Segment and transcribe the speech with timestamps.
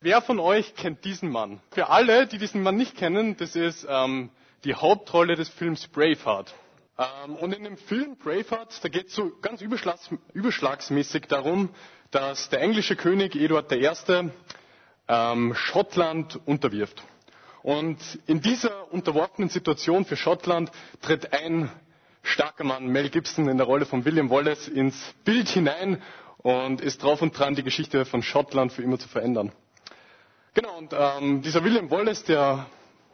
[0.00, 1.60] Wer von euch kennt diesen Mann?
[1.72, 4.30] Für alle, die diesen Mann nicht kennen, das ist ähm,
[4.62, 6.54] die Hauptrolle des Films Braveheart.
[6.96, 11.70] Ähm, und in dem Film Braveheart, da geht es so ganz überschlags überschlagsmäßig darum,
[12.12, 13.90] dass der englische König Eduard I.
[15.08, 17.02] Ähm, Schottland unterwirft.
[17.64, 20.70] Und in dieser unterworfenen Situation für Schottland
[21.02, 21.72] tritt ein
[22.22, 26.00] starker Mann, Mel Gibson in der Rolle von William Wallace, ins Bild hinein
[26.36, 29.50] und ist drauf und dran, die Geschichte von Schottland für immer zu verändern.
[30.60, 32.66] Genau, und ähm, dieser William Wallace, der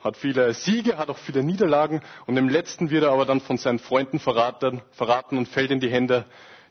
[0.02, 3.58] hat viele Siege, hat auch viele Niederlagen und im letzten wird er aber dann von
[3.58, 6.24] seinen Freunden verraten, verraten und fällt in die Hände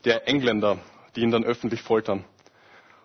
[0.03, 0.79] der Engländer,
[1.15, 2.25] die ihn dann öffentlich foltern.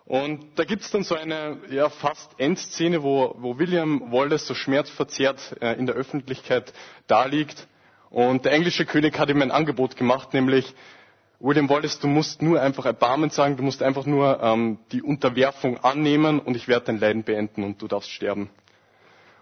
[0.05, 5.57] Und da gibt's dann so eine ja, fast Endszene, wo, wo William Wallace so schmerzverzerrt
[5.61, 6.73] äh, in der Öffentlichkeit
[7.05, 7.67] daliegt.
[8.09, 10.73] Und der englische König hat ihm ein Angebot gemacht, nämlich
[11.41, 15.77] William Wallace, du musst nur einfach Erbarmen sagen, du musst einfach nur ähm, die Unterwerfung
[15.77, 18.49] annehmen und ich werde dein Leiden beenden und du darfst sterben.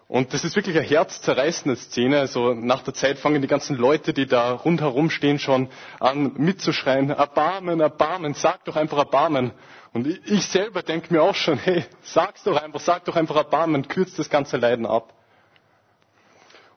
[0.08, 2.20] Und das ist wirklich eine herzzerreißende Szene.
[2.20, 7.10] Also nach der Zeit fangen die ganzen Leute, die da rundherum stehen, schon an mitzuschreien,
[7.10, 9.52] Erbarmen, Erbarmen, sag doch einfach Erbarmen.
[9.92, 13.88] Und ich selber denke mir auch schon, hey, sag's doch einfach, sag doch einfach Erbarmen,
[13.88, 15.14] kürzt das ganze Leiden ab.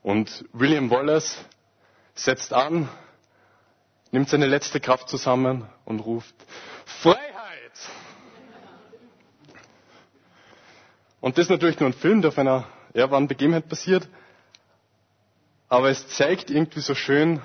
[0.03, 1.45] Und William Wallace
[2.15, 2.89] setzt an,
[4.13, 6.35] nimmt seine letzte Kraft zusammen und ruft
[6.85, 7.31] Freiheit!
[11.21, 14.09] Und das ist natürlich nur ein Film, der auf einer wahren Begebenheit passiert.
[15.69, 17.41] Aber es zeigt irgendwie so schön,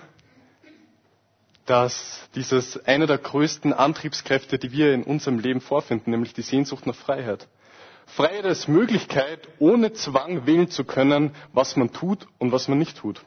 [1.66, 6.86] dass dieses eine der größten Antriebskräfte, die wir in unserem Leben vorfinden, nämlich die Sehnsucht
[6.88, 7.48] nach Freiheit.
[8.06, 12.98] Freiheit als Möglichkeit, ohne Zwang wählen zu können, was man tut und was man nicht
[12.98, 13.22] tut.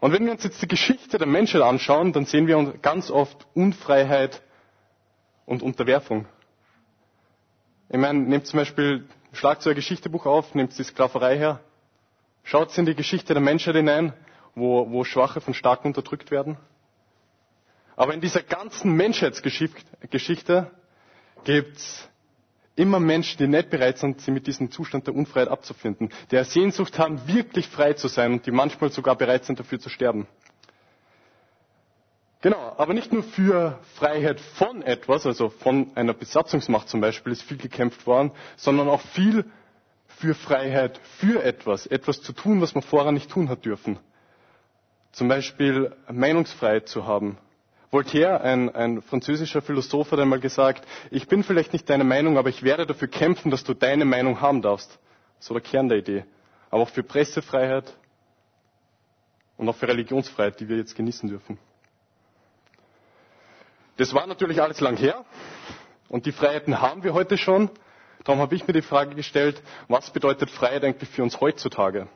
[0.00, 3.46] Und wenn wir uns jetzt die Geschichte der Menschheit anschauen, dann sehen wir ganz oft
[3.54, 4.42] Unfreiheit
[5.46, 6.26] und Unterwerfung.
[7.88, 11.60] Ich meine, nehmt zum Beispiel, schlagt so Geschichtebuch auf, nehmt die Sklaverei her,
[12.42, 14.12] schaut in die Geschichte der Menschheit hinein,
[14.54, 16.56] wo, wo Schwache von Starken unterdrückt werden.
[17.94, 20.70] Aber in dieser ganzen Menschheitsgeschichte
[21.44, 22.08] gibt's
[22.76, 26.98] immer Menschen, die nicht bereit sind, sie mit diesem Zustand der Unfreiheit abzufinden, eine Sehnsucht
[26.98, 30.26] haben, wirklich frei zu sein und die manchmal sogar bereit sind, dafür zu sterben.
[32.42, 37.42] Genau, aber nicht nur für Freiheit von etwas, also von einer Besatzungsmacht zum Beispiel, ist
[37.42, 39.46] viel gekämpft worden, sondern auch viel
[40.06, 43.98] für Freiheit für etwas, etwas zu tun, was man vorher nicht tun hat dürfen.
[45.12, 47.38] Zum Beispiel Meinungsfreiheit zu haben,
[47.90, 52.48] Voltaire, ein, ein französischer Philosoph, hat einmal gesagt, ich bin vielleicht nicht deine Meinung, aber
[52.48, 54.98] ich werde dafür kämpfen, dass du deine Meinung haben darfst.
[55.38, 56.24] So der Kern der Idee.
[56.70, 57.92] Aber auch für Pressefreiheit
[59.56, 61.58] und auch für Religionsfreiheit, die wir jetzt genießen dürfen.
[63.96, 65.24] Das war natürlich alles lang her
[66.08, 67.70] und die Freiheiten haben wir heute schon.
[68.24, 72.08] Darum habe ich mir die Frage gestellt, was bedeutet Freiheit eigentlich für uns heutzutage?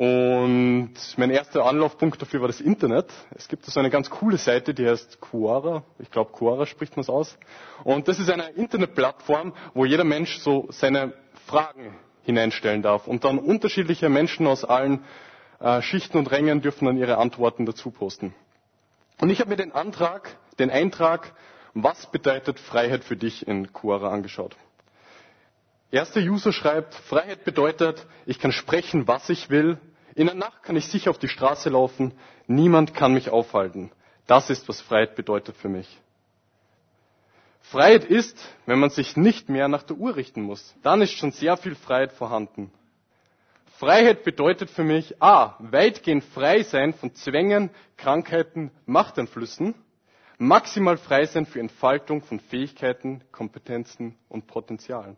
[0.00, 3.12] Und mein erster Anlaufpunkt dafür war das Internet.
[3.36, 5.82] Es gibt so eine ganz coole Seite, die heißt Quora.
[5.98, 7.36] Ich glaube, Quora spricht man es aus.
[7.84, 11.12] Und das ist eine Internetplattform, wo jeder Mensch so seine
[11.46, 13.06] Fragen hineinstellen darf.
[13.08, 15.04] Und dann unterschiedliche Menschen aus allen
[15.60, 18.34] äh, Schichten und Rängen dürfen dann ihre Antworten dazu posten.
[19.20, 21.34] Und ich habe mir den Antrag, den Eintrag,
[21.74, 24.56] was bedeutet Freiheit für dich in Quora angeschaut.
[25.90, 29.78] Erster User schreibt, Freiheit bedeutet, ich kann sprechen, was ich will,
[30.14, 32.12] in der Nacht kann ich sicher auf die Straße laufen,
[32.46, 33.90] niemand kann mich aufhalten.
[34.26, 35.98] Das ist, was Freiheit bedeutet für mich.
[37.62, 40.74] Freiheit ist, wenn man sich nicht mehr nach der Uhr richten muss.
[40.82, 42.72] Dann ist schon sehr viel Freiheit vorhanden.
[43.78, 49.74] Freiheit bedeutet für mich A, weitgehend frei sein von Zwängen, Krankheiten, Machteinflüssen,
[50.38, 55.16] maximal frei sein für Entfaltung von Fähigkeiten, Kompetenzen und Potenzialen.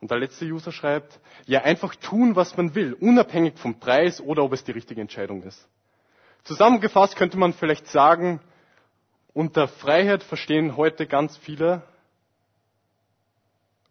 [0.00, 4.42] Und der letzte User schreibt, ja, einfach tun, was man will, unabhängig vom Preis oder
[4.42, 5.68] ob es die richtige Entscheidung ist.
[6.44, 8.40] Zusammengefasst könnte man vielleicht sagen,
[9.34, 11.82] unter Freiheit verstehen heute ganz viele,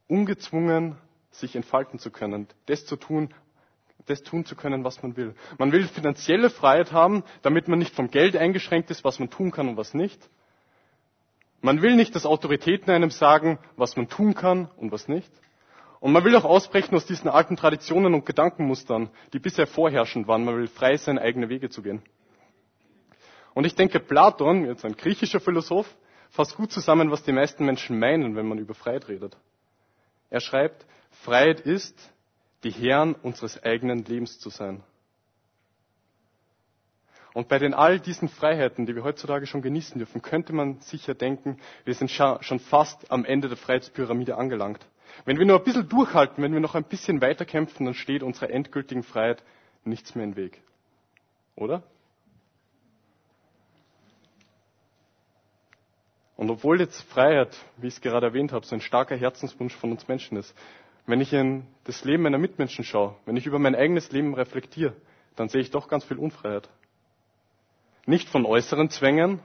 [0.08, 0.96] ungezwungen
[1.32, 3.32] sich entfalten zu können, das zu tun,
[4.08, 5.36] das tun zu können, was man will.
[5.60, 9.52] Man will finanzielle Freiheit haben, damit man nicht vom Geld eingeschränkt ist, was man tun
[9.52, 10.20] kann und was nicht.
[11.62, 15.32] Man will nicht, dass Autoritäten einem sagen, was man tun kann und was nicht.
[16.00, 20.46] Und man will auch ausbrechen aus diesen alten Traditionen und Gedankenmustern, die bisher vorherrschend waren.
[20.46, 22.02] Man will frei sein, eigene Wege zu gehen.
[23.54, 25.94] Und ich denke, Platon, jetzt ein griechischer Philosoph,
[26.30, 29.36] fasst gut zusammen, was die meisten Menschen meinen, wenn man über Freiheit redet.
[30.30, 30.86] Er schreibt,
[31.24, 31.98] Freiheit ist,
[32.64, 34.84] die Herren unseres eigenen Lebens zu sein.
[37.34, 41.14] Und bei den all diesen Freiheiten, die wir heutzutage schon genießen dürfen, könnte man sicher
[41.14, 44.86] denken, wir sind schon fast am Ende der Freiheitspyramide angelangt.
[45.26, 48.24] Wenn wir nur ein bisschen durchhalten, wenn wir noch ein bisschen weiter kämpfen, dann steht
[48.24, 49.44] unserer endgültigen Freiheit
[49.84, 50.62] nichts mehr im Weg.
[51.56, 51.84] Oder?
[56.36, 59.92] Und obwohl jetzt Freiheit, wie ich es gerade erwähnt habe, so ein starker Herzenswunsch von
[59.92, 60.56] uns Menschen ist,
[61.06, 64.94] wenn ich in das Leben meiner Mitmenschen schaue, wenn ich über mein eigenes Leben reflektiere,
[65.36, 66.70] dann sehe ich doch ganz viel Unfreiheit.
[68.06, 69.40] Nicht von äußeren Zwängen.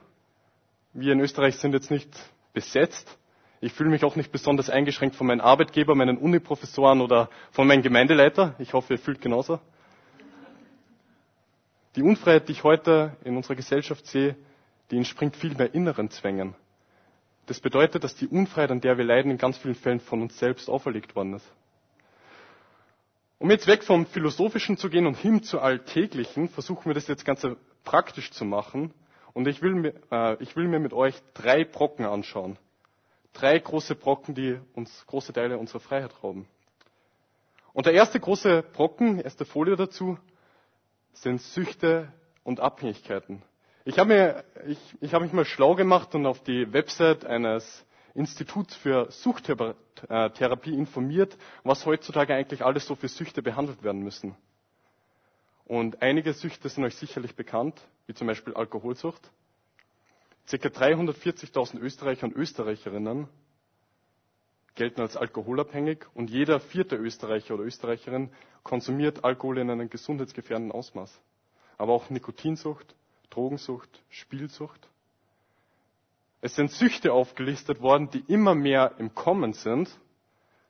[0.93, 2.09] Wir in Österreich sind jetzt nicht
[2.53, 3.19] besetzt.
[3.65, 7.81] Ich fühle mich auch nicht besonders eingeschränkt von meinem Arbeitgeber, meinen Uniprofessoren oder von meinem
[7.81, 8.55] Gemeindeleiter.
[8.59, 9.59] Ich hoffe, ihr fühlt genauso.
[11.97, 14.37] Die Unfreiheit, die ich heute in unserer Gesellschaft sehe,
[14.91, 16.55] die entspringt vielmehr inneren Zwängen.
[17.47, 20.39] Das bedeutet, dass die Unfreiheit, an der wir leiden, in ganz vielen Fällen von uns
[20.39, 21.51] selbst auferlegt worden ist.
[23.39, 27.25] Um jetzt weg vom Philosophischen zu gehen und hin zu Alltäglichen, versuchen wir das jetzt
[27.25, 27.47] ganz
[27.83, 28.93] praktisch zu machen.
[29.33, 32.59] Und ich will, mir, äh, ich will mir mit euch drei Brocken anschauen.
[33.35, 36.47] Drei große Brocken, die uns große Teile unserer Freiheit rauben.
[37.73, 40.17] Und der erste große Brocken, erste Folie dazu,
[41.13, 42.13] sind Süchte
[42.45, 43.43] und Abhängigkeiten.
[43.85, 47.85] Ich habe, mir, ich, ich habe mich mal schlau gemacht und auf die Website eines
[48.15, 54.37] Instituts für Suchttherapie informiert, was heutzutage eigentlich alles so für Süchte behandelt werden müssen.
[55.67, 59.31] Und einige Süchte sind euch sicherlich bekannt, wie zum Beispiel Alkoholsucht.
[60.47, 63.29] Circa 340.000 Österreicher und Österreicherinnen
[64.75, 68.31] gelten als alkoholabhängig und jeder vierte Österreicher oder Österreicherin
[68.63, 71.21] konsumiert Alkohol in einem gesundheitsgefährdenden Ausmaß.
[71.79, 72.95] Aber auch Nikotinsucht,
[73.31, 74.89] Drogensucht, Spielsucht.
[76.41, 79.89] Es sind Süchte aufgelistet worden, die immer mehr im Kommen sind,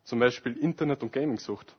[0.04, 1.74] zum Beispiel Internet- und Gaming-Sucht.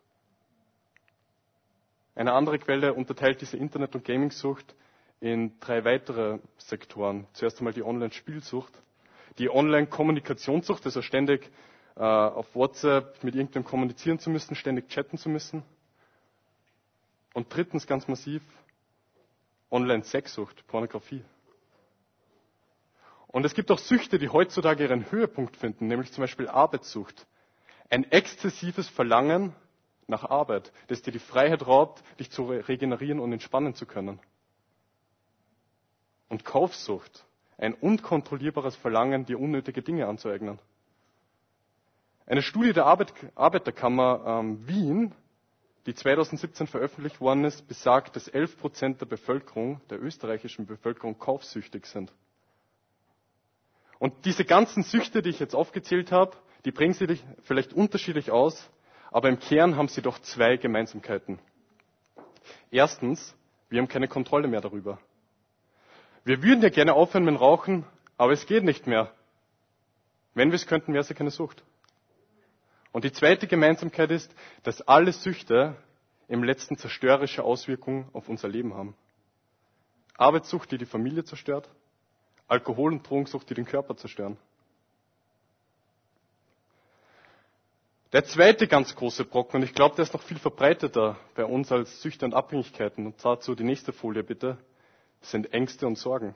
[2.15, 4.75] Eine andere Quelle unterteilt diese Internet- und Gaming-Sucht
[5.19, 7.27] in drei weitere Sektoren.
[7.33, 8.73] Zuerst einmal die Online-Spielsucht,
[9.37, 11.49] die Online-Kommunikationssucht, also ständig
[11.95, 15.63] äh, auf WhatsApp mit irgendjemandem kommunizieren zu müssen, ständig chatten zu müssen.
[17.33, 18.41] Und drittens ganz massiv
[19.71, 21.23] Online-Sexsucht, Pornografie.
[23.27, 27.27] Und es gibt auch Süchte, die heutzutage ihren Höhepunkt finden, nämlich zum Beispiel Arbeitssucht.
[27.89, 29.53] Ein exzessives Verlangen
[30.07, 34.19] nach Arbeit, das dir die Freiheit raubt, dich zu regenerieren und entspannen zu können.
[36.29, 37.25] Und Kaufsucht,
[37.57, 40.59] ein unkontrollierbares Verlangen, dir unnötige Dinge anzueignen.
[42.25, 45.13] Eine Studie der Arbeit, Arbeiterkammer ähm, Wien
[45.85, 51.85] die 2017 veröffentlicht worden ist, besagt, dass 11 Prozent der Bevölkerung, der österreichischen Bevölkerung, kaufsüchtig
[51.85, 52.11] sind.
[53.99, 56.35] Und diese ganzen Süchte, die ich jetzt aufgezählt habe,
[56.65, 58.69] die bringen sie vielleicht unterschiedlich aus,
[59.11, 61.39] aber im Kern haben sie doch zwei Gemeinsamkeiten.
[62.71, 63.35] Erstens,
[63.69, 64.99] wir haben keine Kontrolle mehr darüber.
[66.25, 67.85] Wir würden ja gerne aufhören mit Rauchen,
[68.17, 69.11] aber es geht nicht mehr.
[70.33, 71.63] Wenn wir es könnten, wäre es ja keine Sucht.
[72.91, 74.33] Und die zweite Gemeinsamkeit ist,
[74.63, 75.75] dass alle Süchte
[76.27, 78.95] im letzten zerstörerische Auswirkungen auf unser Leben haben.
[80.17, 81.69] Arbeitssucht, die die Familie zerstört,
[82.47, 84.37] Alkohol- und Drogensucht, die den Körper zerstören.
[88.13, 91.71] Der zweite ganz große Brocken, und ich glaube, der ist noch viel verbreiteter bei uns
[91.71, 94.57] als Süchte und Abhängigkeiten, und dazu die nächste Folie bitte,
[95.31, 96.35] sind Ängste und Sorgen.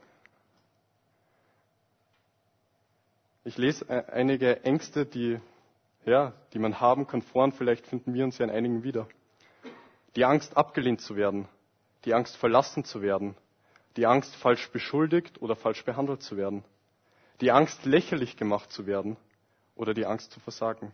[3.43, 5.39] Ich lese äh, einige Ängste, die
[6.05, 9.07] ja, die man haben kann, vor und vielleicht finden wir uns ja in einigen wieder.
[10.15, 11.47] Die Angst, abgelehnt zu werden,
[12.05, 13.35] die Angst, verlassen zu werden,
[13.95, 16.63] die Angst, falsch beschuldigt oder falsch behandelt zu werden,
[17.41, 19.17] die Angst, lächerlich gemacht zu werden
[19.75, 20.93] oder die Angst zu versagen.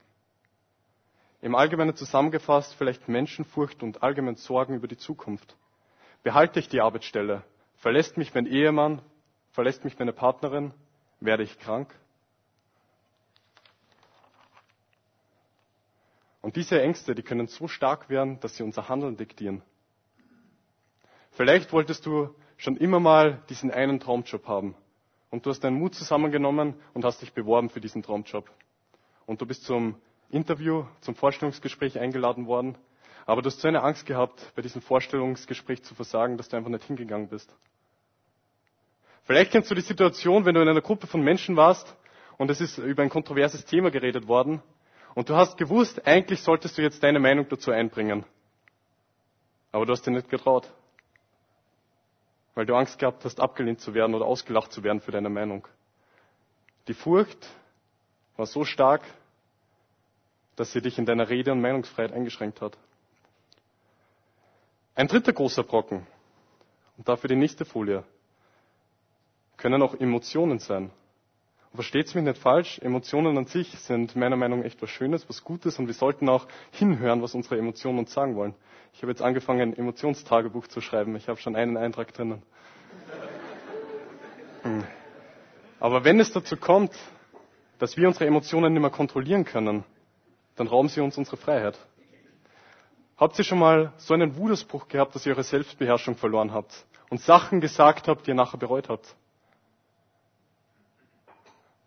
[1.41, 5.55] Im Allgemeinen zusammengefasst vielleicht Menschenfurcht und allgemein Sorgen über die Zukunft.
[6.23, 7.43] Behalte ich die Arbeitsstelle?
[7.77, 9.01] Verlässt mich mein Ehemann?
[9.51, 10.73] Verlässt mich meine Partnerin?
[11.19, 11.93] Werde ich krank?
[16.41, 19.63] Und diese Ängste, die können so stark werden, dass sie unser Handeln diktieren.
[21.31, 24.75] Vielleicht wolltest du schon immer mal diesen einen Traumjob haben.
[25.31, 28.49] Und du hast deinen Mut zusammengenommen und hast dich beworben für diesen Traumjob.
[29.25, 29.95] Und du bist zum
[30.29, 32.77] Interview, zum Vorstellungsgespräch eingeladen worden.
[33.25, 36.69] Aber du hast so eine Angst gehabt, bei diesem Vorstellungsgespräch zu versagen, dass du einfach
[36.69, 37.53] nicht hingegangen bist.
[39.23, 41.95] Vielleicht kennst du die Situation, wenn du in einer Gruppe von Menschen warst
[42.37, 44.61] und es ist über ein kontroverses Thema geredet worden
[45.15, 48.23] und du hast gewusst, eigentlich solltest du jetzt deine Meinung dazu einbringen.
[49.71, 50.71] Aber du hast dir nicht getraut.
[52.53, 55.67] Weil du Angst gehabt hast, abgelehnt zu werden oder ausgelacht zu werden für deine Meinung.
[56.87, 57.49] Die Furcht
[58.37, 59.01] war so stark,
[60.55, 62.77] dass sie dich in deiner Rede und Meinungsfreiheit eingeschränkt hat.
[64.95, 66.07] Ein dritter großer Brocken.
[66.97, 68.03] Und dafür die nächste Folie.
[69.57, 70.89] Können auch Emotionen sein.
[71.73, 75.43] Versteht mich nicht falsch, Emotionen an sich sind meiner Meinung nach echt was Schönes, was
[75.43, 78.55] Gutes und wir sollten auch hinhören, was unsere Emotionen uns sagen wollen.
[78.93, 81.17] Ich habe jetzt angefangen, ein Emotionstagebuch zu schreiben.
[81.17, 82.41] Ich habe schon einen Eintrag drinnen.
[84.63, 84.83] Hm.
[85.79, 86.91] Aber wenn es dazu kommt,
[87.77, 89.83] dass wir unsere Emotionen nicht mehr kontrollieren können,
[90.55, 91.77] dann rauben sie uns unsere Freiheit.
[93.17, 97.21] Habt ihr schon mal so einen Wutausbruch gehabt, dass ihr eure Selbstbeherrschung verloren habt und
[97.21, 99.15] Sachen gesagt habt, die ihr nachher bereut habt?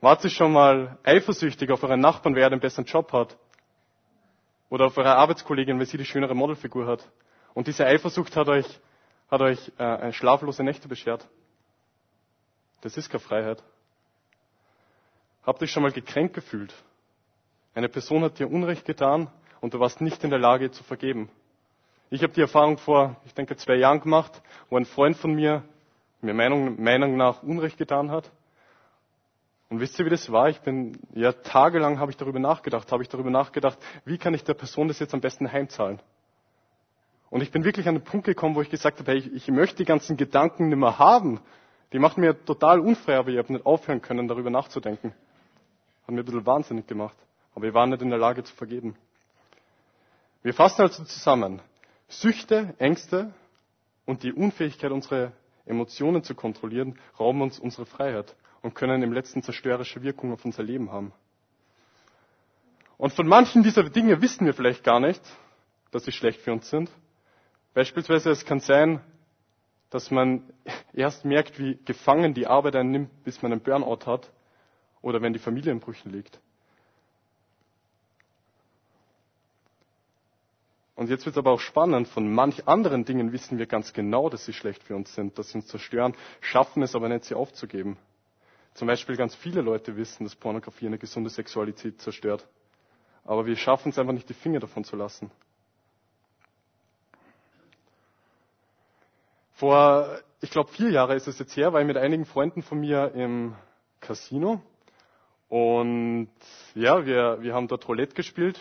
[0.01, 3.37] Wart ihr schon mal eifersüchtig auf euren Nachbarn, wer den besseren Job hat?
[4.71, 7.07] Oder auf eure Arbeitskollegin, weil sie die schönere Modelfigur hat?
[7.53, 8.81] Und diese Eifersucht hat euch,
[9.31, 11.29] hat euch äh, schlaflose Nächte beschert.
[12.81, 13.63] Das ist keine Freiheit.
[15.45, 16.73] Habt ihr schon mal gekränkt gefühlt?
[17.75, 21.31] Eine Person hat dir Unrecht getan und du warst nicht in der Lage zu vergeben.
[22.11, 25.63] Ich habe die Erfahrung vor, ich denke, zwei Jahren gemacht, wo ein Freund von mir
[26.21, 28.31] mir Meinung, Meinung nach Unrecht getan hat.
[29.69, 30.49] Und wisst ihr, wie das war?
[30.49, 34.43] Ich bin, ja, tagelang habe ich darüber nachgedacht, habe ich darüber nachgedacht, wie kann ich
[34.43, 36.01] der Person das jetzt am besten heimzahlen?
[37.31, 39.49] Und ich bin wirklich an den Punkt gekommen, wo ich gesagt habe, hey, ich, ich
[39.49, 41.41] möchte die ganzen Gedanken nicht mehr haben.
[41.93, 45.13] Die machen mir total unfrei, aber ich habe nicht aufhören können, darüber nachzudenken.
[46.07, 47.17] Hat mir ein bisschen wahnsinnig gemacht.
[47.55, 48.97] Aber wir waren nicht in der Lage zu vergeben.
[50.43, 51.61] Wir fassen also zusammen.
[52.09, 53.33] Süchte, Ängste
[54.07, 55.33] und die Unfähigkeit, unsere
[55.67, 60.63] Emotionen zu kontrollieren, rauben uns unsere Freiheit und können im letzten zerstörerische Wirkung auf unser
[60.63, 61.13] Leben haben.
[62.97, 65.23] Und von manchen dieser Dinge wissen wir vielleicht gar nicht,
[65.91, 66.91] dass sie schlecht für uns sind.
[67.75, 69.01] Beispielsweise es kann sein,
[69.91, 70.43] dass man
[70.93, 74.31] erst merkt, wie gefangen die Arbeit einen nimmt, bis man einen Burnout hat
[75.01, 76.41] oder wenn die Familie in Brüchen liegt.
[80.99, 84.29] Und jetzt wird es aber auch spannend, von manch anderen Dingen wissen wir ganz genau,
[84.29, 87.37] dass sie schlecht für uns sind, dass sie uns zerstören, schaffen es aber nicht, sie
[87.37, 87.97] aufzugeben.
[88.75, 92.49] Zum Beispiel ganz viele Leute wissen, dass Pornografie eine gesunde Sexualität zerstört.
[93.25, 95.31] Aber wir schaffen es einfach nicht, die Finger davon zu lassen.
[99.53, 102.81] Vor, ich glaube, vier Jahre ist es jetzt her, war ich mit einigen Freunden von
[102.81, 103.55] mir im
[104.01, 104.61] Casino.
[105.49, 106.29] Und
[106.75, 108.61] ja, wir, wir haben dort Roulette gespielt.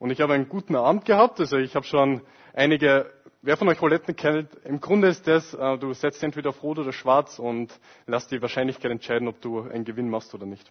[0.00, 1.38] Und ich habe einen guten Abend gehabt.
[1.38, 5.78] Also ich habe schon einige Wer von euch Rouletten kennt, im Grunde ist das, äh,
[5.78, 7.72] du setzt entweder auf Rot oder Schwarz und
[8.06, 10.70] lass die Wahrscheinlichkeit entscheiden, ob du einen Gewinn machst oder nicht.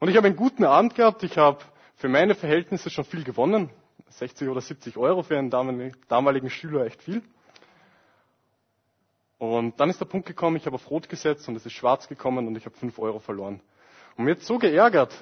[0.00, 1.22] Und ich habe einen guten Abend gehabt.
[1.22, 1.58] Ich habe
[1.96, 3.68] für meine Verhältnisse schon viel gewonnen.
[4.08, 7.20] 60 oder 70 Euro für einen damaligen Schüler echt viel.
[9.36, 12.08] Und dann ist der Punkt gekommen, ich habe auf Rot gesetzt und es ist schwarz
[12.08, 13.60] gekommen und ich habe 5 Euro verloren.
[14.16, 15.12] Und mir jetzt so geärgert.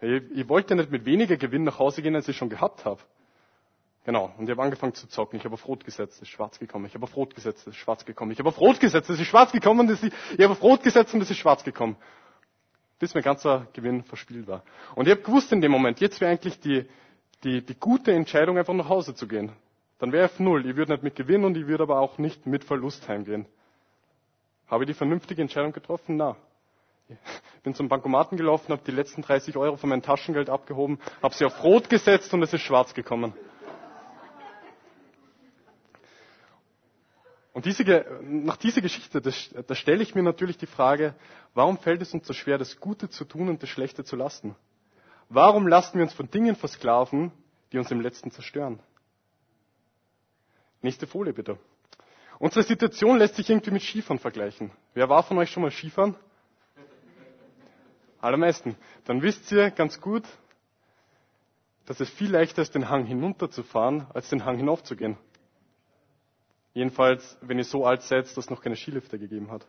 [0.00, 3.00] Ich, ich wollte nicht mit weniger Gewinn nach Hause gehen, als ich schon gehabt habe.
[4.04, 4.32] Genau.
[4.38, 5.38] Und ich habe angefangen zu zocken.
[5.38, 6.86] Ich habe auf Rot gesetzt, es ist schwarz gekommen.
[6.86, 8.30] Ich habe auf Rot gesetzt, es ist schwarz gekommen.
[8.32, 9.80] Ich habe auf Rot gesetzt, es ist schwarz gekommen.
[9.80, 10.00] Und ich
[10.42, 11.96] habe auf Rot gesetzt und es ist schwarz gekommen.
[12.98, 14.62] Bis mein ganzer Gewinn verspielt war.
[14.94, 16.86] Und ich habe gewusst in dem Moment, jetzt wäre eigentlich die,
[17.44, 19.52] die, die gute Entscheidung, einfach nach Hause zu gehen.
[19.98, 20.64] Dann wäre f null.
[20.66, 23.46] Ich würde nicht mit Gewinn und ich würde aber auch nicht mit Verlust heimgehen.
[24.68, 26.16] Habe ich die vernünftige Entscheidung getroffen?
[26.16, 26.36] Na.
[27.62, 31.44] Bin zum Bankomaten gelaufen, habe die letzten 30 Euro von meinem Taschengeld abgehoben, habe sie
[31.44, 33.34] auf Rot gesetzt und es ist schwarz gekommen.
[37.52, 37.82] Und diese,
[38.22, 41.14] nach dieser Geschichte, da stelle ich mir natürlich die Frage,
[41.54, 44.54] warum fällt es uns so schwer, das Gute zu tun und das Schlechte zu lassen?
[45.28, 47.32] Warum lassen wir uns von Dingen versklaven,
[47.72, 48.78] die uns im Letzten zerstören?
[50.82, 51.58] Nächste Folie bitte.
[52.38, 54.70] Unsere Situation lässt sich irgendwie mit Skifahren vergleichen.
[54.94, 56.14] Wer war von euch schon mal Skifahren?
[58.20, 58.76] Allermeisten.
[59.04, 60.24] Dann wisst ihr ganz gut,
[61.86, 65.16] dass es viel leichter ist, den Hang hinunterzufahren, als den Hang hinaufzugehen.
[66.74, 69.66] Jedenfalls, wenn ihr so alt seid, dass es noch keine Skilifte gegeben hat.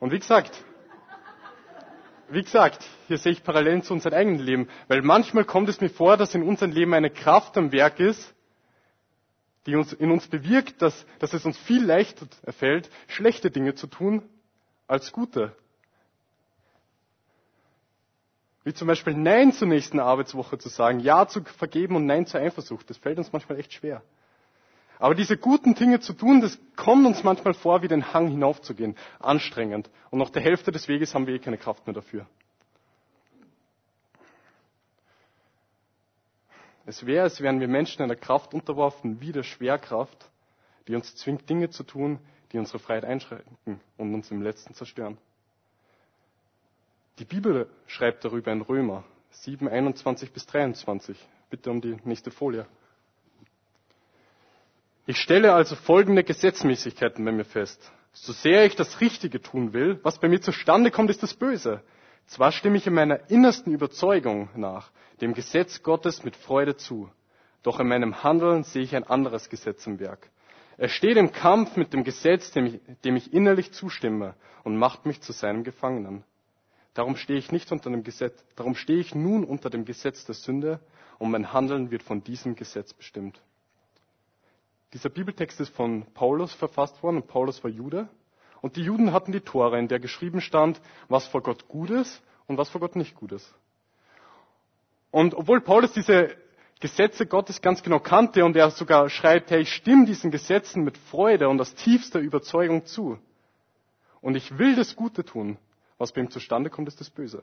[0.00, 0.64] Und wie gesagt,
[2.30, 5.88] wie gesagt, hier sehe ich Parallelen zu unserem eigenen Leben, weil manchmal kommt es mir
[5.88, 8.34] vor, dass in unserem Leben eine Kraft am Werk ist,
[9.66, 13.86] die uns, in uns bewirkt, dass, dass es uns viel leichter fällt, schlechte Dinge zu
[13.86, 14.28] tun
[14.86, 15.54] als gute.
[18.68, 22.40] Wie zum Beispiel Nein zur nächsten Arbeitswoche zu sagen, Ja zu vergeben und Nein zur
[22.42, 22.90] Eifersucht.
[22.90, 24.02] Das fällt uns manchmal echt schwer.
[24.98, 28.94] Aber diese guten Dinge zu tun, das kommt uns manchmal vor, wie den Hang hinaufzugehen.
[29.20, 29.88] Anstrengend.
[30.10, 32.26] Und nach der Hälfte des Weges haben wir eh keine Kraft mehr dafür.
[36.84, 40.28] Es wäre, als wären wir Menschen einer Kraft unterworfen, wie der Schwerkraft,
[40.88, 42.18] die uns zwingt, Dinge zu tun,
[42.52, 45.16] die unsere Freiheit einschränken und uns im Letzten zerstören.
[47.18, 51.16] Die Bibel schreibt darüber in Römer 7, 21 bis 23.
[51.50, 52.64] Bitte um die nächste Folie.
[55.06, 57.90] Ich stelle also folgende Gesetzmäßigkeiten bei mir fest.
[58.12, 61.82] So sehr ich das Richtige tun will, was bei mir zustande kommt, ist das Böse.
[62.26, 67.10] Zwar stimme ich in meiner innersten Überzeugung nach dem Gesetz Gottes mit Freude zu,
[67.62, 70.28] doch in meinem Handeln sehe ich ein anderes Gesetz im Werk.
[70.76, 75.06] Er steht im Kampf mit dem Gesetz, dem ich, dem ich innerlich zustimme, und macht
[75.06, 76.22] mich zu seinem Gefangenen.
[76.98, 80.34] Darum stehe ich nicht unter dem Gesetz, darum stehe ich nun unter dem Gesetz der
[80.34, 80.80] Sünde,
[81.20, 83.40] und mein Handeln wird von diesem Gesetz bestimmt.
[84.92, 88.08] Dieser Bibeltext ist von Paulus verfasst worden und Paulus war Jude.
[88.62, 92.20] Und die Juden hatten die Tore, in der geschrieben stand, was vor Gott gut ist
[92.48, 93.54] und was vor Gott nicht gut ist.
[95.12, 96.34] Und obwohl Paulus diese
[96.80, 100.98] Gesetze Gottes ganz genau kannte und er sogar schreibt, hey, ich stimme diesen Gesetzen mit
[100.98, 103.20] Freude und aus tiefster Überzeugung zu.
[104.20, 105.58] Und ich will das Gute tun.
[105.98, 107.42] Was bei ihm zustande kommt, ist das Böse.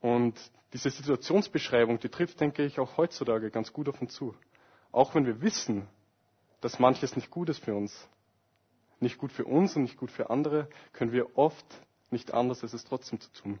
[0.00, 0.34] Und
[0.72, 4.34] diese Situationsbeschreibung, die trifft, denke ich, auch heutzutage ganz gut auf uns zu.
[4.90, 5.86] Auch wenn wir wissen,
[6.60, 8.08] dass manches nicht gut ist für uns,
[9.00, 11.64] nicht gut für uns und nicht gut für andere, können wir oft
[12.10, 13.60] nicht anders, als es trotzdem zu tun.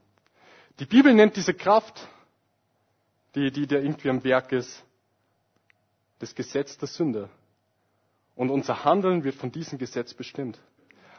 [0.80, 2.08] Die Bibel nennt diese Kraft,
[3.34, 4.84] die, die da irgendwie am Werk ist,
[6.18, 7.28] das Gesetz der Sünde.
[8.34, 10.60] Und unser Handeln wird von diesem Gesetz bestimmt.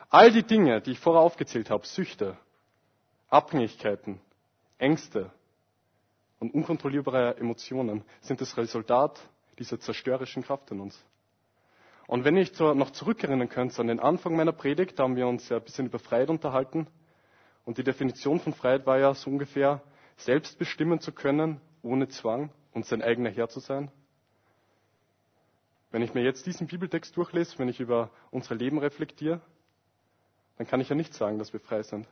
[0.09, 2.37] All die Dinge, die ich vorher aufgezählt habe, Süchte,
[3.29, 4.19] Abhängigkeiten,
[4.77, 5.31] Ängste
[6.39, 9.19] und unkontrollierbare Emotionen, sind das Resultat
[9.59, 11.03] dieser zerstörerischen Kraft in uns.
[12.07, 15.49] Und wenn ich noch zurückerinnern könnt an den Anfang meiner Predigt, da haben wir uns
[15.49, 16.87] ja ein bisschen über Freiheit unterhalten.
[17.65, 19.81] Und die Definition von Freiheit war ja so ungefähr,
[20.17, 23.91] selbst bestimmen zu können, ohne Zwang und sein eigener Herr zu sein.
[25.91, 29.41] Wenn ich mir jetzt diesen Bibeltext durchlese, wenn ich über unser Leben reflektiere,
[30.57, 32.07] dann kann ich ja nicht sagen, dass wir frei sind.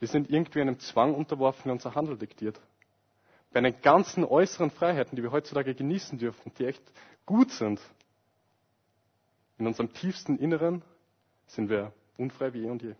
[0.00, 2.60] Wir sind irgendwie einem Zwang unterworfen, der unser Handel diktiert.
[3.52, 6.82] Bei den ganzen äußeren Freiheiten, die wir heutzutage genießen dürfen, die echt
[7.24, 7.80] gut sind,
[9.58, 10.82] in unserem tiefsten Inneren
[11.46, 12.94] sind wir unfrei wie eh und je.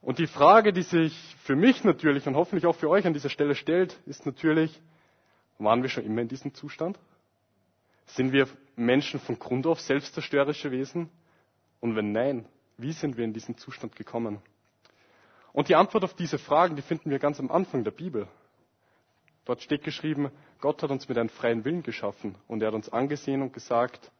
[0.00, 3.30] Und die Frage, die sich für mich natürlich und hoffentlich auch für euch an dieser
[3.30, 4.80] Stelle stellt, ist natürlich,
[5.58, 6.98] waren wir schon immer in diesem Zustand?
[8.06, 11.10] Sind wir Menschen von Grund auf selbstzerstörerische Wesen?
[11.80, 14.40] Und wenn nein, wie sind wir in diesen Zustand gekommen?
[15.52, 18.28] Und die Antwort auf diese Fragen, die finden wir ganz am Anfang der Bibel.
[19.44, 22.88] Dort steht geschrieben, Gott hat uns mit einem freien Willen geschaffen und er hat uns
[22.90, 24.10] angesehen und gesagt,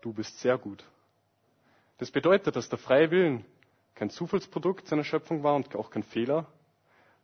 [0.00, 0.84] du bist sehr gut.
[1.98, 3.44] Das bedeutet, dass der freie Willen
[3.94, 6.46] kein Zufallsprodukt seiner Schöpfung war und auch kein Fehler,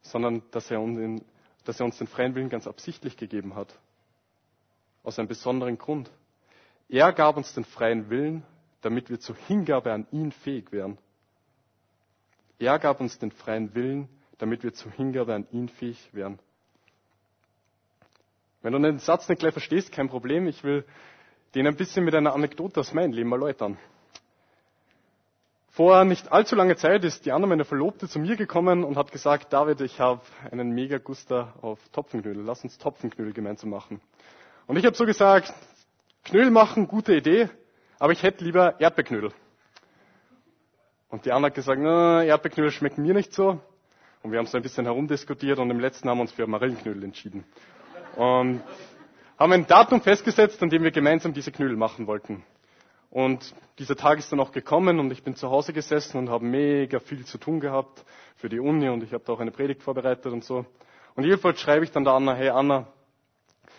[0.02, 1.22] sondern dass er, uns,
[1.64, 3.78] dass er uns den freien Willen ganz absichtlich gegeben hat.
[5.02, 6.10] Aus einem besonderen Grund.
[6.88, 8.44] Er gab uns den freien Willen,
[8.82, 10.98] damit wir zur Hingabe an ihn fähig wären.
[12.58, 14.08] Er gab uns den freien Willen,
[14.38, 16.38] damit wir zur Hingabe an ihn fähig wären.
[18.62, 20.46] Wenn du den Satz nicht gleich verstehst, kein Problem.
[20.46, 20.84] Ich will
[21.54, 23.78] den ein bisschen mit einer Anekdote aus meinem Leben erläutern.
[25.70, 29.12] Vor nicht allzu langer Zeit ist die Anna, meine Verlobte, zu mir gekommen und hat
[29.12, 32.42] gesagt, David, ich habe einen mega Guster auf Topfenknödel.
[32.42, 34.00] Lass uns Topfenknödel gemeinsam machen.
[34.66, 35.52] Und ich habe so gesagt,
[36.24, 37.50] Knödel machen, gute Idee,
[37.98, 39.32] aber ich hätte lieber Erdbeerknödel.
[41.08, 43.60] Und die Anna hat gesagt, na, Erdbeerknödel schmecken mir nicht so.
[44.22, 47.04] Und wir haben so ein bisschen herumdiskutiert und im letzten haben wir uns für Marillenknödel
[47.04, 47.44] entschieden.
[48.16, 48.62] Und
[49.38, 52.42] haben ein Datum festgesetzt, an dem wir gemeinsam diese Knödel machen wollten.
[53.10, 56.44] Und dieser Tag ist dann auch gekommen und ich bin zu Hause gesessen und habe
[56.44, 58.04] mega viel zu tun gehabt
[58.36, 60.66] für die Uni und ich habe da auch eine Predigt vorbereitet und so.
[61.14, 62.86] Und jedenfalls schreibe ich dann da Anna, hey Anna,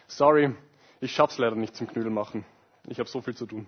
[0.07, 0.55] sorry,
[1.01, 2.45] ich schaff's leider nicht zum Knödel machen.
[2.87, 3.67] Ich habe so viel zu tun.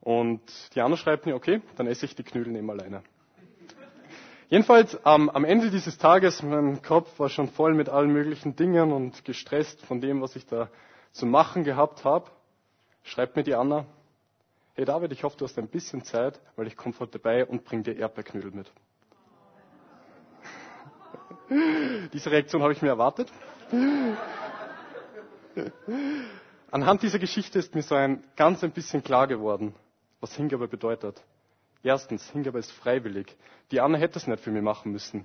[0.00, 0.40] Und
[0.74, 3.02] die Anna schreibt mir, okay, dann esse ich die Knödel eben alleine.
[4.48, 8.92] Jedenfalls ähm, am Ende dieses Tages, mein Kopf war schon voll mit allen möglichen Dingen
[8.92, 10.68] und gestresst von dem, was ich da
[11.12, 12.30] zu machen gehabt habe
[13.02, 13.86] schreibt mir die Anna,
[14.74, 17.82] hey David, ich hoffe, du hast ein bisschen Zeit, weil ich komme vorbei und bring
[17.82, 18.70] dir Erdbeerknödel mit.
[22.12, 23.30] Diese Reaktion habe ich mir erwartet.
[26.70, 29.74] Anhand dieser Geschichte ist mir so ein ganz ein bisschen klar geworden,
[30.20, 31.22] was Hingabe bedeutet.
[31.82, 33.34] Erstens, Hingabe ist freiwillig.
[33.70, 35.24] Die Anna hätte es nicht für mich machen müssen.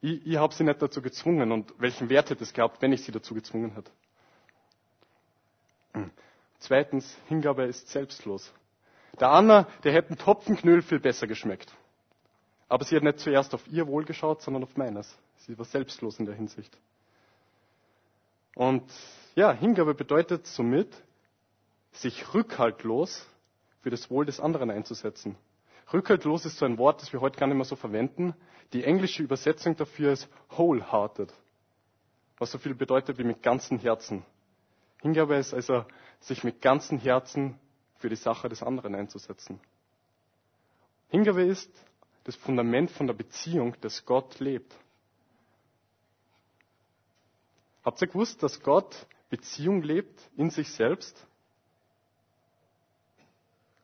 [0.00, 3.02] Ich, ich habe sie nicht dazu gezwungen und welchen Wert hätte es gehabt, wenn ich
[3.02, 3.90] sie dazu gezwungen hätte.
[6.58, 8.52] Zweitens, Hingabe ist selbstlos.
[9.18, 11.74] Der Anna, der hätte ein Topfenknödel viel besser geschmeckt.
[12.68, 15.18] Aber sie hat nicht zuerst auf ihr Wohl geschaut, sondern auf meines.
[15.38, 16.78] Sie war selbstlos in der Hinsicht.
[18.54, 18.84] Und
[19.34, 20.88] ja, Hingabe bedeutet somit,
[21.92, 23.26] sich rückhaltlos
[23.82, 25.36] für das Wohl des anderen einzusetzen.
[25.92, 28.34] Rückhaltlos ist so ein Wort, das wir heute gar nicht mehr so verwenden.
[28.72, 31.32] Die englische Übersetzung dafür ist wholehearted.
[32.40, 34.24] was so viel bedeutet wie mit ganzem Herzen.
[35.02, 35.84] Hingabe ist also,
[36.20, 37.58] sich mit ganzem Herzen
[37.98, 39.60] für die Sache des anderen einzusetzen.
[41.10, 41.70] Hingabe ist
[42.24, 44.74] das Fundament von der Beziehung, das Gott lebt.
[47.84, 51.26] Habt ihr gewusst, dass Gott Beziehung lebt in sich selbst?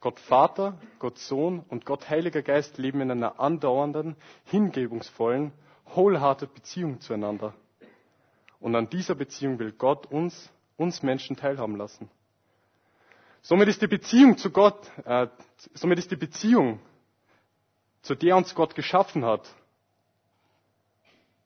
[0.06, 4.14] Gott Vater, Gott Sohn und Gott Heiliger Geist leben in einer andauernden,
[4.44, 5.50] hingebungsvollen,
[5.96, 7.54] wholehearted Beziehung zueinander.
[8.60, 12.08] Und an dieser Beziehung will Gott uns, uns Menschen teilhaben lassen.
[13.42, 15.26] Somit ist die Beziehung zu Gott, äh,
[15.74, 16.78] somit ist die Beziehung,
[18.02, 19.52] zu der uns Gott geschaffen hat,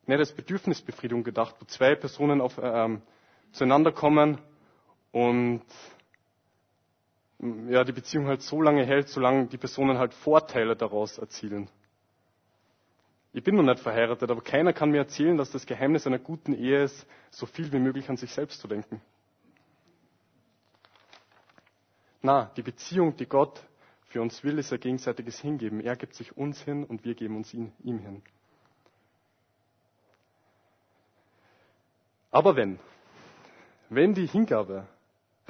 [0.05, 3.01] nicht als Bedürfnisbefriedigung gedacht, wo zwei Personen auf, ähm,
[3.53, 4.39] zueinander kommen
[5.13, 5.63] und
[7.69, 11.71] ja, die Beziehung halt so lange hält, solange die Personen halt Vorteile daraus erzielen.
[13.33, 16.53] Ich bin noch nicht verheiratet, aber keiner kann mir erzählen, dass das Geheimnis einer guten
[16.53, 19.01] Ehe ist, so viel wie möglich an sich selbst zu denken.
[22.23, 23.65] Na, die Beziehung, die Gott
[24.09, 25.81] für uns will, ist ein gegenseitiges Hingeben.
[25.81, 28.23] Er gibt sich uns hin und wir geben uns ihn, ihm hin.
[32.33, 32.79] Aber wenn,
[33.89, 34.87] wenn die Hingabe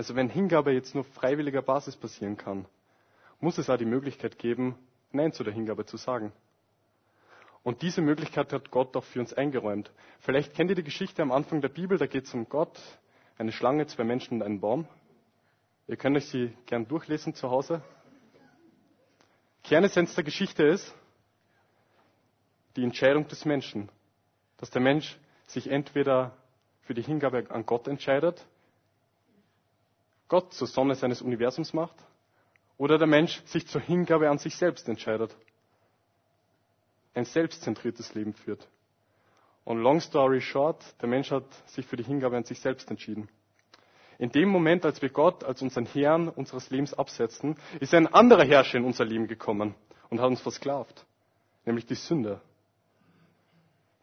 [0.00, 2.64] also wenn Hingabe jetzt nur freiwilliger Basis passieren kann,
[3.38, 4.74] muss es auch die Möglichkeit geben,
[5.12, 6.32] Nein zu der Hingabe zu sagen.
[7.64, 9.92] Und diese Möglichkeit hat Gott auch für uns eingeräumt.
[10.20, 12.80] Vielleicht kennt ihr die Geschichte am Anfang der Bibel, da geht es um Gott,
[13.36, 14.88] eine Schlange, zwei Menschen und einen Baum.
[15.86, 17.82] Ihr könnt euch sie gern durchlesen zu Hause.
[19.64, 20.94] Kernessenz der Geschichte ist
[22.74, 23.90] die Entscheidung des Menschen.
[24.56, 26.34] Dass der Mensch sich entweder
[26.84, 28.46] für die Hingabe an Gott entscheidet
[30.30, 31.96] Gott zur Sonne seines Universums macht
[32.78, 35.36] oder der Mensch sich zur Hingabe an sich selbst entscheidet.
[37.14, 38.66] Ein selbstzentriertes Leben führt.
[39.64, 43.28] Und long story short, der Mensch hat sich für die Hingabe an sich selbst entschieden.
[44.18, 48.44] In dem Moment, als wir Gott als unseren Herrn unseres Lebens absetzen, ist ein anderer
[48.44, 49.74] Herrscher in unser Leben gekommen
[50.10, 51.04] und hat uns versklavt,
[51.64, 52.40] nämlich die Sünde.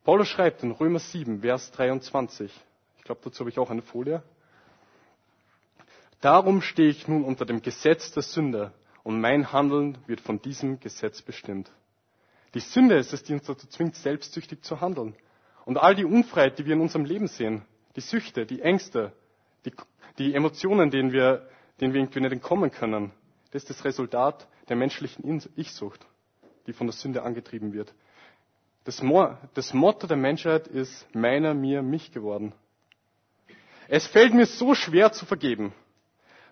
[0.03, 2.51] Paulus schreibt in Römer 7, Vers 23,
[2.97, 4.23] ich glaube, dazu habe ich auch eine Folie,
[6.21, 10.79] Darum stehe ich nun unter dem Gesetz der Sünde und mein Handeln wird von diesem
[10.79, 11.71] Gesetz bestimmt.
[12.55, 15.15] Die Sünde ist es, die uns dazu zwingt, selbstsüchtig zu handeln.
[15.65, 17.63] Und all die Unfreiheit, die wir in unserem Leben sehen,
[17.95, 19.11] die Süchte, die Ängste,
[19.65, 19.73] die,
[20.17, 21.47] die Emotionen, denen wir,
[21.79, 23.11] denen wir irgendwie nicht entkommen können,
[23.51, 26.05] das ist das Resultat der menschlichen Ich-Sucht,
[26.65, 27.93] die von der Sünde angetrieben wird.
[28.85, 32.53] Das, Mo das Motto der Menschheit ist meiner, mir, mich geworden.
[33.87, 35.73] Es fällt mir so schwer zu vergeben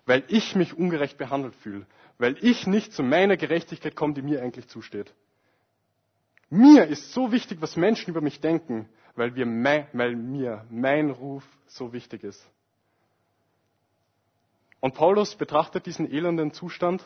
[0.06, 1.86] weil ich mich ungerecht behandelt fühle,
[2.18, 5.12] weil ich nicht zu meiner Gerechtigkeit komme, die mir eigentlich zusteht.
[6.48, 9.46] Mir ist so wichtig, was Menschen über mich denken, weil, wir,
[9.92, 12.48] weil mir mein Ruf so wichtig ist.
[14.80, 17.04] Und Paulus betrachtet diesen elenden Zustand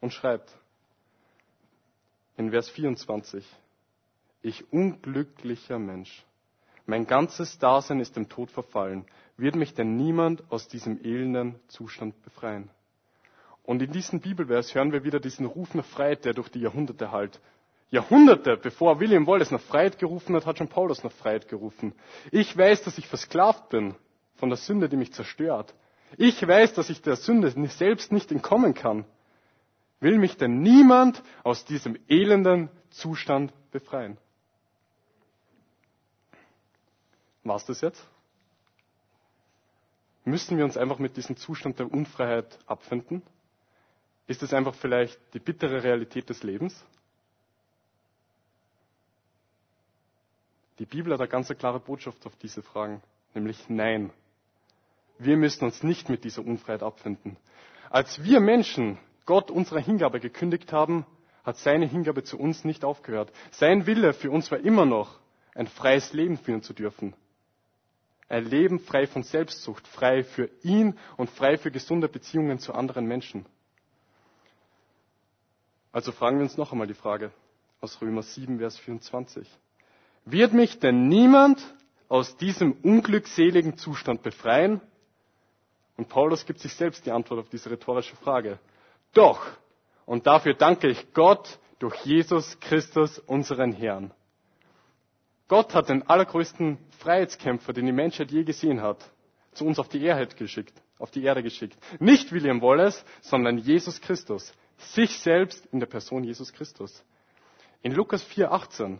[0.00, 0.52] und schreibt
[2.36, 3.46] in Vers 24,
[4.42, 6.24] ich unglücklicher Mensch,
[6.86, 9.04] mein ganzes Dasein ist dem Tod verfallen
[9.36, 12.70] wird mich denn niemand aus diesem elenden Zustand befreien?
[13.64, 17.12] Und in diesem Bibelvers hören wir wieder diesen Ruf nach Freiheit, der durch die Jahrhunderte
[17.12, 17.40] halt.
[17.90, 21.92] Jahrhunderte, bevor William Wallace nach Freiheit gerufen hat, hat schon Paulus nach Freiheit gerufen.
[22.30, 23.94] Ich weiß, dass ich versklavt bin
[24.36, 25.74] von der Sünde, die mich zerstört.
[26.16, 29.04] Ich weiß, dass ich der Sünde selbst nicht entkommen kann.
[30.00, 34.18] Will mich denn niemand aus diesem elenden Zustand befreien?
[37.44, 38.06] War's das jetzt?
[40.24, 43.22] Müssen wir uns einfach mit diesem Zustand der Unfreiheit abfinden?
[44.28, 46.84] Ist es einfach vielleicht die bittere Realität des Lebens?
[50.78, 53.02] Die Bibel hat eine ganz klare Botschaft auf diese Fragen,
[53.34, 54.10] nämlich Nein.
[55.18, 57.36] Wir müssen uns nicht mit dieser Unfreiheit abfinden.
[57.90, 61.04] Als wir Menschen Gott unsere Hingabe gekündigt haben,
[61.44, 63.32] hat seine Hingabe zu uns nicht aufgehört.
[63.50, 65.18] Sein Wille für uns war immer noch,
[65.54, 67.14] ein freies Leben führen zu dürfen.
[68.32, 73.04] Ein Leben frei von Selbstsucht, frei für ihn und frei für gesunde Beziehungen zu anderen
[73.04, 73.44] Menschen.
[75.92, 77.30] Also fragen wir uns noch einmal die Frage
[77.82, 79.46] aus Römer 7, Vers 24.
[80.24, 81.62] Wird mich denn niemand
[82.08, 84.80] aus diesem unglückseligen Zustand befreien?
[85.98, 88.58] Und Paulus gibt sich selbst die Antwort auf diese rhetorische Frage.
[89.12, 89.46] Doch,
[90.06, 94.10] und dafür danke ich Gott durch Jesus Christus, unseren Herrn.
[95.52, 99.04] Gott hat den allergrößten Freiheitskämpfer, den die Menschheit je gesehen hat,
[99.52, 101.76] zu uns auf die Erde geschickt, auf die Erde geschickt.
[102.00, 104.54] Nicht William Wallace, sondern Jesus Christus.
[104.78, 107.04] Sich selbst in der Person Jesus Christus.
[107.82, 108.96] In Lukas 4,18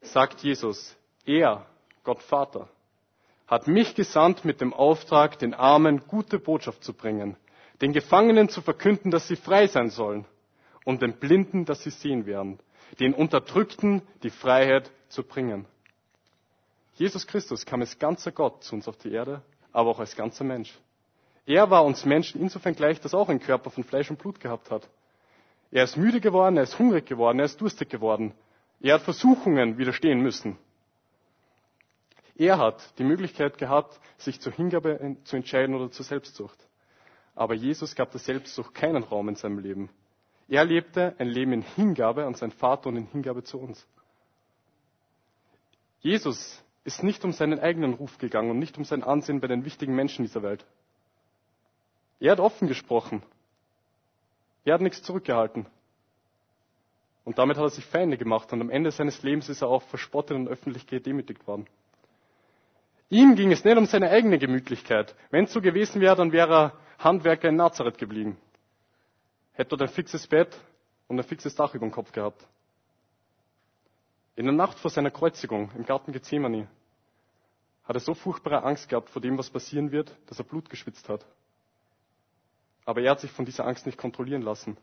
[0.00, 1.66] sagt Jesus, er,
[2.02, 2.68] Gott Vater,
[3.46, 7.36] hat mich gesandt mit dem Auftrag, den Armen gute Botschaft zu bringen,
[7.80, 10.24] den Gefangenen zu verkünden, dass sie frei sein sollen
[10.84, 12.58] und den Blinden, dass sie sehen werden,
[13.00, 15.66] den Unterdrückten die Freiheit zu bringen.
[16.94, 20.44] Jesus Christus kam als ganzer Gott zu uns auf die Erde, aber auch als ganzer
[20.44, 20.72] Mensch.
[21.46, 24.40] Er war uns Menschen insofern gleich, dass er auch einen Körper von Fleisch und Blut
[24.40, 24.88] gehabt hat.
[25.70, 28.32] Er ist müde geworden, er ist hungrig geworden, er ist durstig geworden.
[28.80, 30.56] Er hat Versuchungen widerstehen müssen.
[32.36, 36.58] Er hat die Möglichkeit gehabt, sich zur Hingabe zu entscheiden oder zur Selbstsucht.
[37.34, 39.90] Aber Jesus gab der Selbstsucht keinen Raum in seinem Leben.
[40.48, 43.86] Er lebte ein Leben in Hingabe an seinen Vater und in Hingabe zu uns.
[46.00, 49.64] Jesus ist nicht um seinen eigenen Ruf gegangen und nicht um sein Ansehen bei den
[49.64, 50.66] wichtigen Menschen dieser Welt.
[52.20, 53.22] Er hat offen gesprochen.
[54.64, 55.66] Er hat nichts zurückgehalten.
[57.24, 59.82] Und damit hat er sich Feinde gemacht und am Ende seines Lebens ist er auch
[59.82, 61.66] verspottet und öffentlich gedemütigt worden.
[63.08, 65.14] Ihm ging es nicht um seine eigene Gemütlichkeit.
[65.30, 68.36] Wenn es so gewesen wäre, dann wäre er Handwerker in Nazareth geblieben.
[69.54, 70.56] Hätte dort ein fixes Bett
[71.08, 72.46] und ein fixes Dach über dem Kopf gehabt.
[74.36, 76.68] In der Nacht vor seiner Kreuzigung im Garten Gethsemane
[77.84, 81.08] hat er so furchtbare Angst gehabt vor dem, was passieren wird, dass er Blut geschwitzt
[81.08, 81.24] hat.
[82.84, 84.76] Aber er hat sich von dieser Angst nicht kontrollieren lassen.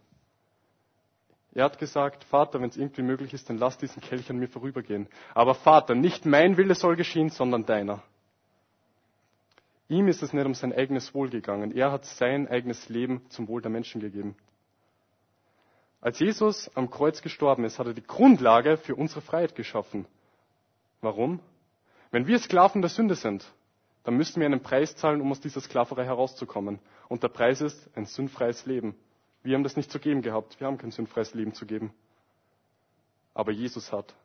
[1.53, 4.47] Er hat gesagt, Vater, wenn es irgendwie möglich ist, dann lass diesen Kelch an mir
[4.47, 5.07] vorübergehen.
[5.33, 8.01] Aber Vater, nicht mein Wille soll geschehen, sondern deiner.
[9.89, 11.75] Ihm ist es nicht um sein eigenes Wohl gegangen.
[11.75, 14.37] Er hat sein eigenes Leben zum Wohl der Menschen gegeben.
[16.01, 20.07] Als Jesus am Kreuz gestorben ist, hat er die Grundlage für unsere Freiheit geschaffen.
[20.99, 21.39] Warum?
[22.09, 23.45] Wenn wir Sklaven der Sünde sind,
[24.03, 26.79] dann müssen wir einen Preis zahlen, um aus dieser Sklaverei herauszukommen.
[27.07, 28.95] Und der Preis ist ein sündfreies Leben.
[29.43, 30.59] Wir haben das nicht zu geben gehabt.
[30.59, 31.93] Wir haben kein sündfreies Leben zu geben.
[33.35, 34.15] Aber Jesus hat.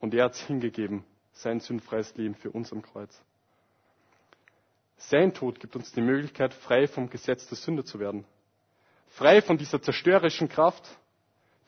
[0.00, 3.22] Und er hat es hingegeben, sein sündfreies Leben für uns am Kreuz.
[4.96, 8.24] Sein Tod gibt uns die Möglichkeit, frei vom Gesetz der Sünde zu werden.
[9.08, 10.82] Frei von dieser zerstörerischen Kraft,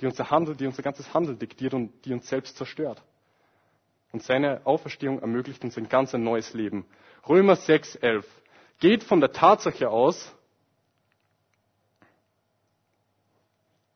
[0.00, 3.02] die unser Handel, die unser ganzes Handeln diktiert und die uns selbst zerstört.
[4.12, 6.86] Und seine Auferstehung ermöglicht uns ein ganz neues Leben.
[7.28, 8.26] Römer 6, 11
[8.78, 10.32] geht von der Tatsache aus,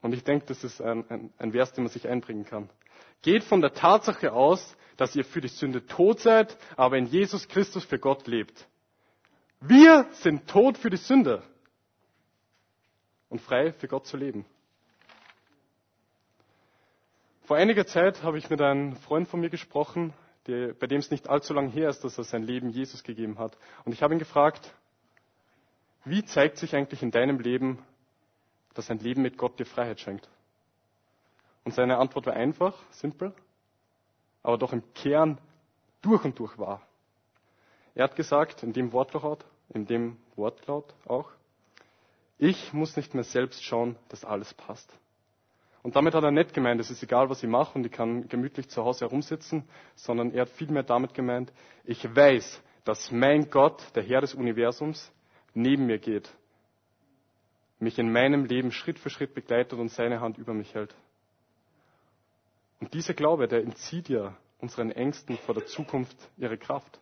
[0.01, 2.69] und ich denke, das ist ein, ein, ein Vers, den man sich einbringen kann,
[3.23, 7.49] geht von der Tatsache aus, dass ihr für die Sünde tot seid, aber in Jesus
[7.49, 8.67] Christus für Gott lebt.
[9.61, 11.43] Wir sind tot für die Sünde
[13.29, 14.45] und frei für Gott zu leben.
[17.45, 20.13] Vor einiger Zeit habe ich mit einem Freund von mir gesprochen,
[20.47, 23.39] der, bei dem es nicht allzu lang her ist, dass er sein Leben Jesus gegeben
[23.39, 23.57] hat.
[23.85, 24.75] Und ich habe ihn gefragt,
[26.05, 27.85] wie zeigt sich eigentlich in deinem Leben,
[28.75, 30.29] dass ein Leben mit Gott dir Freiheit schenkt?
[31.65, 33.33] Und seine Antwort war einfach, simpel,
[34.43, 35.39] aber doch im Kern
[36.01, 36.83] durch und durch wahr.
[37.95, 41.31] Er hat gesagt, in dem Wortlaut, in dem Wortlaut auch,
[42.39, 44.93] ich muss nicht mehr selbst schauen, dass alles passt.
[45.83, 48.29] Und damit hat er nicht gemeint, es ist egal, was ich mache und ich kann
[48.29, 49.65] gemütlich zu Hause herumsitzen,
[49.97, 51.53] sondern er hat vielmehr damit gemeint,
[51.85, 55.13] ich weiß, dass mein Gott, der Herr des Universums,
[55.55, 56.31] neben mir geht,
[57.81, 60.95] mich in meinem Leben Schritt für Schritt begleitet und seine Hand über mich hält.
[62.81, 67.01] Und dieser Glaube, der entzieht ja unseren Ängsten vor der Zukunft ihre Kraft.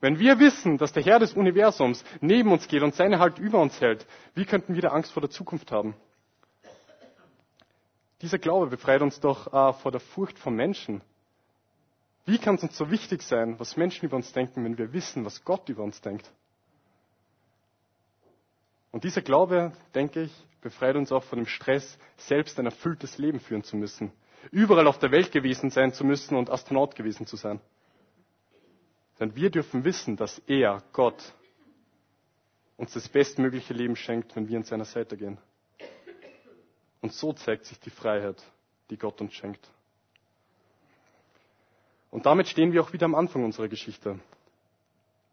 [0.00, 3.60] Wenn wir wissen, dass der Herr des Universums neben uns geht und seine Halt über
[3.60, 5.94] uns hält, wie könnten wir da Angst vor der Zukunft haben?
[8.22, 11.02] Dieser Glaube befreit uns doch äh, vor der Furcht vor Menschen.
[12.26, 15.24] Wie kann es uns so wichtig sein, was Menschen über uns denken, wenn wir wissen,
[15.24, 16.30] was Gott über uns denkt?
[18.90, 23.38] Und dieser Glaube, denke ich, befreit uns auch von dem Stress, selbst ein erfülltes Leben
[23.40, 24.12] führen zu müssen,
[24.50, 27.60] überall auf der Welt gewesen sein zu müssen und Astronaut gewesen zu sein.
[29.20, 31.32] Denn wir dürfen wissen, dass er, Gott,
[32.76, 35.38] uns das bestmögliche Leben schenkt, wenn wir an seiner Seite gehen.
[37.00, 38.42] Und so zeigt sich die Freiheit,
[38.90, 39.68] die Gott uns schenkt.
[42.10, 44.18] Und damit stehen wir auch wieder am Anfang unserer Geschichte.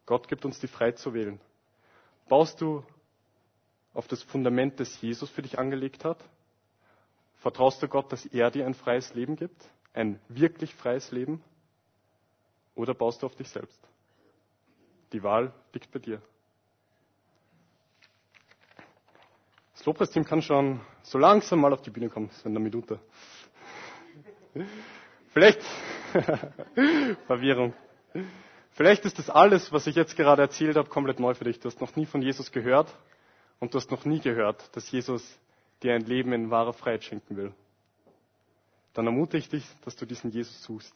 [0.04, 1.40] Gott gibt uns die Freiheit zu wählen.
[2.28, 2.84] Baust du
[3.94, 6.22] auf das Fundament, das Jesus für dich angelegt hat?
[7.38, 9.64] Vertraust du Gott, dass er dir ein freies Leben gibt?
[9.94, 11.42] Ein wirklich freies Leben?
[12.74, 13.78] Oder baust du auf dich selbst?
[15.12, 16.20] Die Wahl liegt bei dir.
[19.76, 22.98] Das Lobpreisteam kann schon so langsam mal auf die Bühne kommen, so in einer Minute.
[25.32, 25.60] Vielleicht,
[27.26, 27.74] Verwirrung.
[28.72, 31.60] Vielleicht ist das alles, was ich jetzt gerade erzählt habe, komplett neu für dich.
[31.60, 32.94] Du hast noch nie von Jesus gehört
[33.60, 35.38] und du hast noch nie gehört, dass Jesus
[35.82, 37.52] dir ein Leben in wahrer Freiheit schenken will.
[38.94, 40.94] Dann ermutige ich dich, dass du diesen Jesus suchst.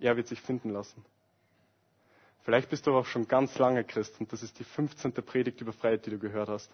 [0.00, 1.02] Er wird sich finden lassen.
[2.42, 5.12] Vielleicht bist du aber auch schon ganz lange Christ und das ist die 15.
[5.14, 6.70] Predigt über Freiheit, die du gehört hast.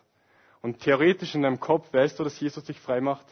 [0.64, 3.27] Und theoretisch in deinem Kopf weißt du, dass Jesus dich frei macht,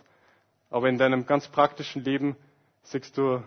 [0.68, 2.36] aber in deinem ganz praktischen Leben
[2.82, 3.42] siehst du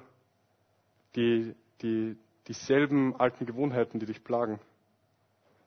[1.15, 2.17] die, die,
[2.47, 4.59] dieselben alten Gewohnheiten, die dich plagen.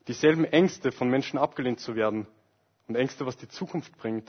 [0.09, 2.27] Dieselben Ängste, von Menschen abgelehnt zu werden
[2.89, 4.29] und Ängste, was die Zukunft bringt.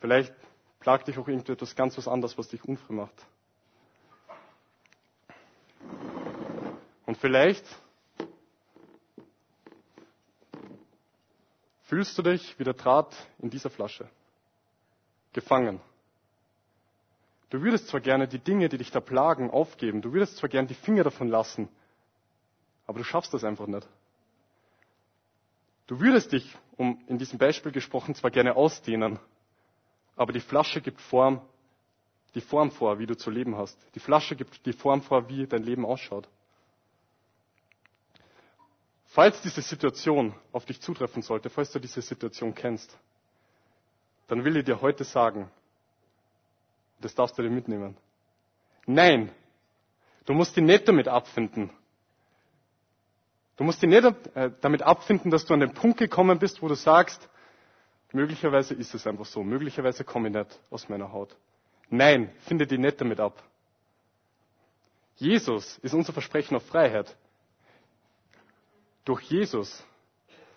[0.00, 0.34] Vielleicht
[0.80, 3.14] plagt dich auch irgendetwas ganz was anderes, was dich unfrei macht.
[7.06, 7.64] Und vielleicht
[11.88, 14.08] fühlst du dich wie der Draht in dieser Flasche,
[15.32, 15.80] gefangen.
[17.50, 20.68] Du würdest zwar gerne die Dinge, die dich da plagen, aufgeben, du würdest zwar gerne
[20.68, 21.68] die Finger davon lassen,
[22.86, 23.88] aber du schaffst das einfach nicht.
[25.86, 29.18] Du würdest dich, um in diesem Beispiel gesprochen, zwar gerne ausdehnen,
[30.14, 31.40] aber die Flasche gibt Form,
[32.34, 33.78] die Form vor, wie du zu leben hast.
[33.94, 36.28] Die Flasche gibt die Form vor, wie dein Leben ausschaut.
[39.10, 42.96] Falls diese Situation auf dich zutreffen sollte, falls du diese Situation kennst,
[44.26, 45.50] dann will ich dir heute sagen,
[47.00, 47.96] das darfst du dir mitnehmen.
[48.86, 49.32] Nein,
[50.26, 51.70] du musst dich nicht damit abfinden.
[53.56, 54.04] Du musst dich nicht
[54.36, 57.28] äh, damit abfinden, dass du an den Punkt gekommen bist, wo du sagst,
[58.12, 61.34] möglicherweise ist es einfach so, möglicherweise komme ich nicht aus meiner Haut.
[61.88, 63.42] Nein, finde dich nicht damit ab.
[65.16, 67.16] Jesus ist unser Versprechen auf Freiheit.
[69.08, 69.82] Durch Jesus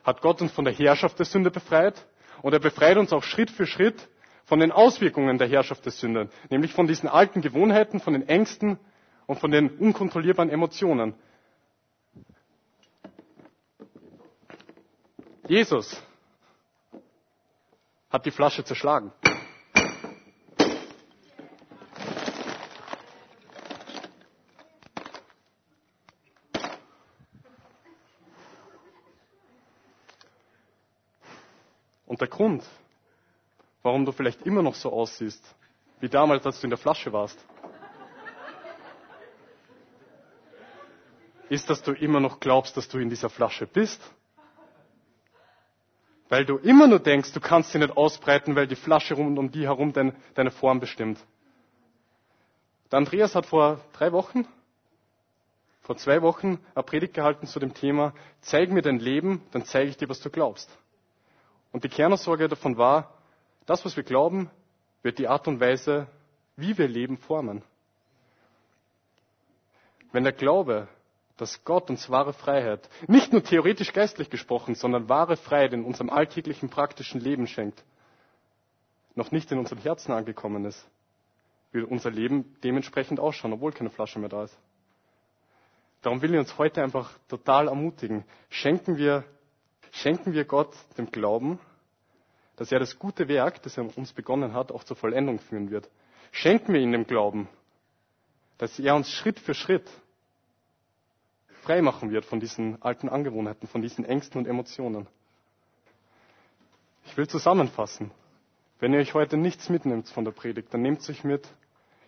[0.03, 2.05] hat Gott uns von der Herrschaft der Sünde befreit
[2.41, 4.09] und er befreit uns auch Schritt für Schritt
[4.43, 8.77] von den Auswirkungen der Herrschaft der Sünde, nämlich von diesen alten Gewohnheiten, von den Ängsten
[9.25, 11.13] und von den unkontrollierbaren Emotionen.
[15.47, 16.03] Jesus
[18.09, 19.13] hat die Flasche zerschlagen.
[32.21, 32.63] Der Grund,
[33.83, 35.43] warum du vielleicht immer noch so aussiehst,
[35.99, 37.37] wie damals, als du in der Flasche warst,
[41.49, 44.01] ist, dass du immer noch glaubst, dass du in dieser Flasche bist.
[46.29, 49.51] Weil du immer nur denkst, du kannst sie nicht ausbreiten, weil die Flasche rund um
[49.51, 51.19] die herum dein, deine Form bestimmt.
[52.89, 54.47] Der Andreas hat vor drei Wochen,
[55.81, 59.89] vor zwei Wochen eine Predigt gehalten zu dem Thema, zeig mir dein Leben, dann zeige
[59.89, 60.69] ich dir, was du glaubst.
[61.71, 63.13] Und die Kernaussage davon war,
[63.65, 64.49] das, was wir glauben,
[65.03, 66.07] wird die Art und Weise,
[66.55, 67.63] wie wir leben, formen.
[70.11, 70.87] Wenn der Glaube,
[71.37, 76.09] dass Gott uns wahre Freiheit, nicht nur theoretisch geistlich gesprochen, sondern wahre Freiheit in unserem
[76.09, 77.83] alltäglichen praktischen Leben schenkt,
[79.15, 80.85] noch nicht in unseren Herzen angekommen ist,
[81.71, 84.57] wird unser Leben dementsprechend ausschauen, obwohl keine Flasche mehr da ist.
[86.01, 88.25] Darum will ich uns heute einfach total ermutigen.
[88.49, 89.23] Schenken wir
[89.91, 91.59] schenken wir Gott dem Glauben,
[92.55, 95.89] dass er das gute Werk, das er uns begonnen hat, auch zur Vollendung führen wird.
[96.31, 97.47] Schenken wir ihm dem Glauben,
[98.57, 99.89] dass er uns Schritt für Schritt
[101.63, 105.07] frei machen wird von diesen alten Angewohnheiten, von diesen Ängsten und Emotionen.
[107.05, 108.11] Ich will zusammenfassen.
[108.79, 111.47] Wenn ihr euch heute nichts mitnimmt von der Predigt, dann nehmt sich mit,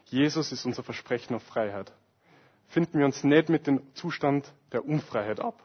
[0.05, 1.91] Jesus ist unser Versprechen auf Freiheit.
[2.67, 5.61] Finden wir uns nicht mit dem Zustand der Unfreiheit ab.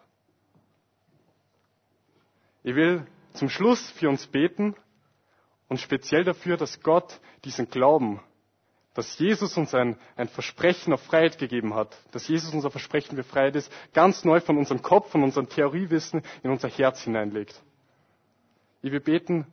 [2.68, 4.76] Ich will zum Schluss für uns beten
[5.68, 8.20] und speziell dafür, dass Gott diesen Glauben,
[8.92, 13.24] dass Jesus uns ein, ein Versprechen auf Freiheit gegeben hat, dass Jesus unser Versprechen für
[13.24, 17.58] Freiheit ist, ganz neu von unserem Kopf, von unserem Theoriewissen in unser Herz hineinlegt.
[18.82, 19.46] Ich will beten,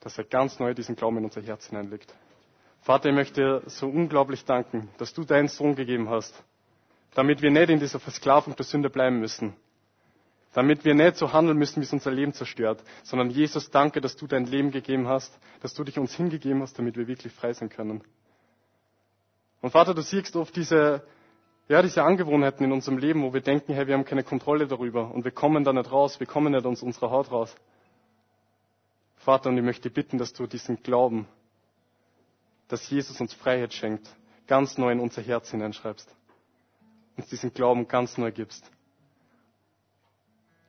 [0.00, 2.12] dass er ganz neu diesen Glauben in unser Herz hineinlegt.
[2.80, 6.34] Vater, ich möchte so unglaublich danken, dass du deinen Sohn gegeben hast,
[7.14, 9.54] damit wir nicht in dieser Versklavung der Sünde bleiben müssen,
[10.52, 14.16] damit wir nicht so handeln müssen, wie es unser Leben zerstört, sondern Jesus, danke, dass
[14.16, 17.52] du dein Leben gegeben hast, dass du dich uns hingegeben hast, damit wir wirklich frei
[17.52, 18.02] sein können.
[19.62, 21.02] Und Vater, du siehst oft diese,
[21.68, 25.10] ja, diese Angewohnheiten in unserem Leben, wo wir denken, hey, wir haben keine Kontrolle darüber
[25.12, 27.54] und wir kommen da nicht raus, wir kommen nicht aus unserer Haut raus.
[29.16, 31.28] Vater, und ich möchte bitten, dass du diesen Glauben,
[32.68, 34.08] dass Jesus uns Freiheit schenkt,
[34.48, 36.12] ganz neu in unser Herz hineinschreibst.
[37.16, 38.68] Uns diesen Glauben ganz neu gibst.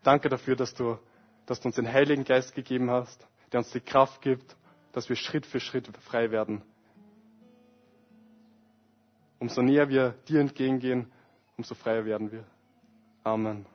[0.03, 0.97] Danke dafür, dass du,
[1.45, 4.55] dass du uns den Heiligen Geist gegeben hast, der uns die Kraft gibt,
[4.91, 6.61] dass wir Schritt für Schritt frei werden.
[9.39, 11.11] Umso näher wir dir entgegengehen,
[11.57, 12.45] umso freier werden wir.
[13.23, 13.65] Amen.